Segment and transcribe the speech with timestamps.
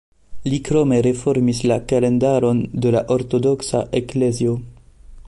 [0.51, 4.57] Li krome reformis la kalendaron de la Ortodoksa Eklezio.